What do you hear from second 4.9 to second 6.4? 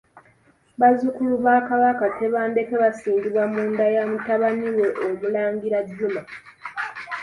Omulangira Juma.